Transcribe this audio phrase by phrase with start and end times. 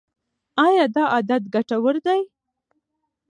[0.65, 2.21] ایا دا عادت ګټور دی؟